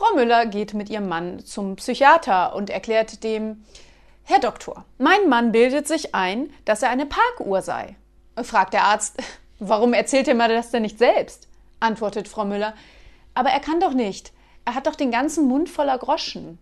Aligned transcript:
Frau 0.00 0.14
Müller 0.14 0.46
geht 0.46 0.72
mit 0.72 0.88
ihrem 0.88 1.08
Mann 1.08 1.44
zum 1.44 1.76
Psychiater 1.76 2.54
und 2.54 2.70
erklärt 2.70 3.22
dem, 3.22 3.66
Herr 4.22 4.38
Doktor, 4.38 4.86
mein 4.96 5.28
Mann 5.28 5.52
bildet 5.52 5.86
sich 5.86 6.14
ein, 6.14 6.50
dass 6.64 6.82
er 6.82 6.88
eine 6.88 7.04
Parkuhr 7.04 7.60
sei. 7.60 7.96
Fragt 8.42 8.72
der 8.72 8.84
Arzt, 8.84 9.18
warum 9.58 9.92
erzählt 9.92 10.26
er 10.26 10.34
mir 10.34 10.48
das 10.48 10.70
denn 10.70 10.80
nicht 10.80 10.96
selbst? 10.96 11.48
Antwortet 11.80 12.28
Frau 12.28 12.46
Müller, 12.46 12.72
aber 13.34 13.50
er 13.50 13.60
kann 13.60 13.78
doch 13.78 13.92
nicht. 13.92 14.32
Er 14.64 14.74
hat 14.74 14.86
doch 14.86 14.94
den 14.94 15.10
ganzen 15.10 15.46
Mund 15.46 15.68
voller 15.68 15.98
Groschen. 15.98 16.58